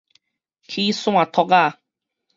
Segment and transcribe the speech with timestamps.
[0.65, 1.79] 齒線戳仔